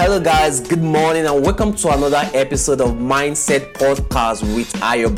[0.00, 5.08] Hello guys, good morning and welcome to another episode of Mindset Podcast with Ayo.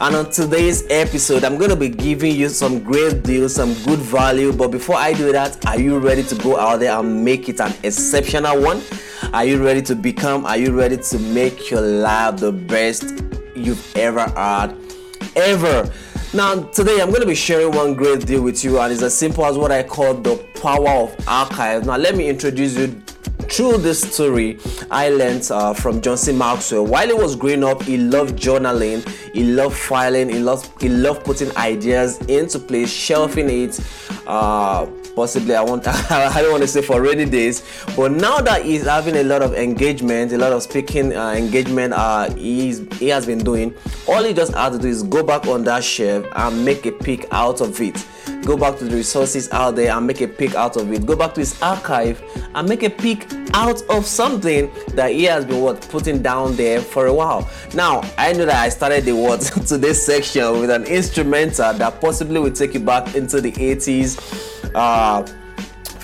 [0.00, 3.98] And on today's episode, I'm going to be giving you some great deals, some good
[3.98, 4.50] value.
[4.54, 7.60] But before I do that, are you ready to go out there and make it
[7.60, 8.80] an exceptional one?
[9.34, 13.22] Are you ready to become, are you ready to make your life the best
[13.54, 14.74] you've ever had?
[15.36, 15.92] Ever.
[16.32, 19.14] Now, today I'm going to be sharing one great deal with you, and it's as
[19.14, 21.84] simple as what I call the power of archive.
[21.84, 23.02] Now, let me introduce you
[23.50, 24.58] through this story,
[24.90, 26.32] I learned uh, from C.
[26.32, 26.86] Maxwell.
[26.86, 31.24] While he was growing up, he loved journaling, he loved filing, he loved he loved
[31.24, 33.80] putting ideas into place, shelving it.
[34.26, 37.62] Uh, possibly, I want I don't want to say for rainy days,
[37.96, 41.94] but now that he's having a lot of engagement, a lot of speaking uh, engagement,
[41.94, 43.74] uh, he's he has been doing.
[44.06, 46.92] All he just has to do is go back on that shelf and make a
[46.92, 47.96] pick out of it
[48.42, 51.04] go back to the resources out there and make a pick out of it.
[51.04, 52.22] Go back to his archive
[52.54, 56.80] and make a pick out of something that he has been what putting down there
[56.80, 57.48] for a while.
[57.74, 62.00] Now I know that I started the what to this section with an instrumental that
[62.00, 65.26] possibly will take you back into the 80s uh,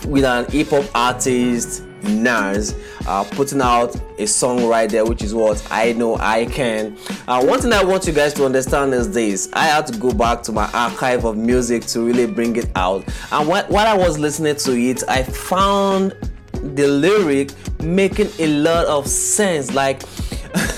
[0.09, 2.75] with an hip hop artist Nas
[3.07, 6.97] uh, putting out a song right there, which is what I know I can.
[7.27, 10.13] Uh, one thing I want you guys to understand is this I had to go
[10.13, 13.05] back to my archive of music to really bring it out.
[13.33, 16.15] And wh- while I was listening to it, I found
[16.53, 17.51] the lyric
[17.83, 19.75] making a lot of sense.
[19.75, 20.03] Like,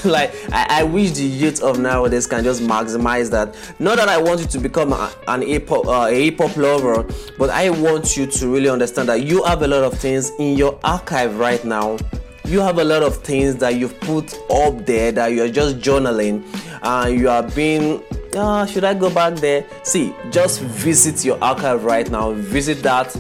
[0.11, 3.55] like I, I, wish the youth of nowadays can just maximize that.
[3.81, 7.71] Not that I want you to become a, an hip hop uh, lover, but I
[7.71, 11.39] want you to really understand that you have a lot of things in your archive
[11.39, 11.98] right now.
[12.45, 16.45] You have a lot of things that you've put up there that you're just journaling,
[16.83, 18.03] and you are being
[18.37, 19.67] uh, should I go back there?
[19.83, 22.33] See, just visit your archive right now.
[22.33, 23.17] Visit that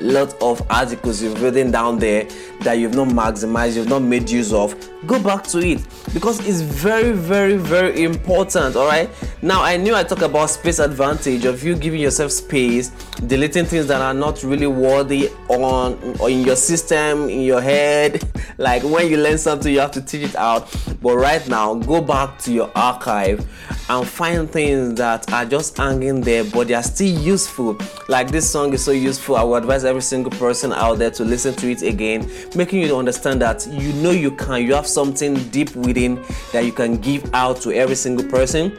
[0.00, 2.28] lot of articles you've written down there
[2.66, 4.74] that you've not maximized, you've not made use of,
[5.06, 8.74] go back to it because it's very, very, very important.
[8.74, 9.08] All right.
[9.40, 12.88] Now, I knew I talked about space advantage of you giving yourself space,
[13.26, 18.22] deleting things that are not really worthy on or in your system, in your head.
[18.58, 20.74] Like when you learn something, you have to teach it out.
[21.02, 23.46] But right now, go back to your archive
[23.90, 27.78] and find things that are just hanging there, but they are still useful.
[28.08, 29.36] Like this song is so useful.
[29.36, 32.22] I would advise every single person out there to listen to it again,
[32.56, 36.72] making you understand that you know you can, you have something deep within that you
[36.72, 38.76] can give out to every single person.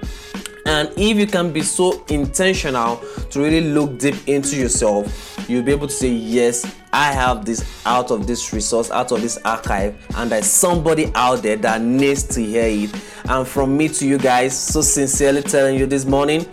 [0.65, 5.71] And if you can be so intentional to really look deep into yourself, you'll be
[5.71, 9.95] able to say, Yes, I have this out of this resource, out of this archive,
[10.17, 12.94] and there's somebody out there that needs to hear it.
[13.29, 16.45] And from me to you guys, so sincerely telling you this morning,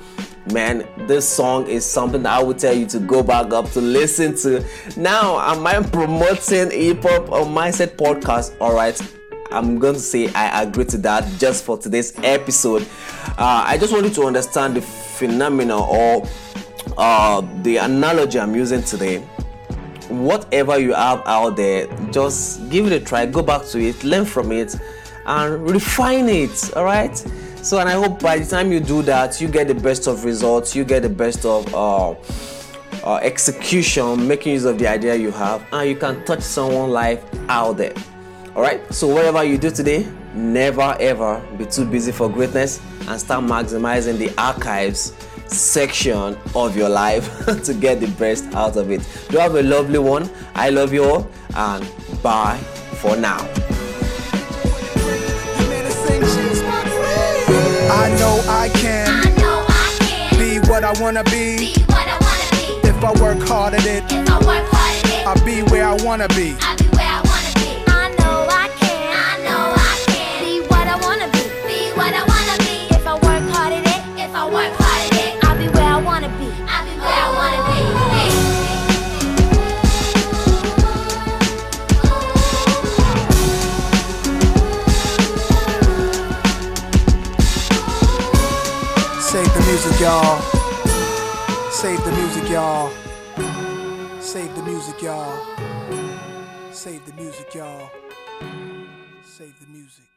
[0.53, 3.81] man, this song is something that I would tell you to go back up to
[3.81, 4.65] listen to.
[4.97, 8.57] Now, am I promoting hip hop on Mindset Podcast?
[8.61, 9.01] All right.
[9.51, 12.83] I'm going to say I agree to that just for today's episode.
[13.39, 16.29] Uh, I just want you to understand the phenomenon or
[16.99, 19.19] uh, the analogy I'm using today.
[20.09, 24.25] Whatever you have out there, just give it a try, go back to it, learn
[24.25, 24.77] from it,
[25.25, 26.75] and refine it.
[26.77, 27.25] All right.
[27.65, 30.27] So, and I hope by the time you do that, you get the best of
[30.27, 32.11] results, you get the best of uh,
[33.03, 37.25] uh, execution, making use of the idea you have, and you can touch someone's life
[37.49, 37.95] out there.
[38.55, 38.83] All right.
[38.93, 44.19] So, whatever you do today, never ever be too busy for greatness and start maximizing
[44.19, 45.15] the archives
[45.47, 49.01] section of your life to get the best out of it.
[49.31, 50.29] Do have a lovely one.
[50.55, 51.91] I love you all, and
[52.23, 52.59] bye
[53.01, 53.74] for now.
[57.91, 59.09] I know I can.
[59.09, 60.39] I know I can.
[60.39, 61.57] Be what I wanna be.
[61.59, 62.89] Be what I wanna be.
[62.89, 65.87] If I work hard at it, If I work hard at it, I'll be where
[65.87, 66.35] I wanna be.
[66.35, 66.74] I'll be where I
[89.75, 90.41] music, y'all.
[91.73, 92.93] Save the music, y'all.
[94.21, 95.37] Save the music, y'all.
[96.71, 97.91] Save the music, y'all.
[99.25, 100.14] Save the music.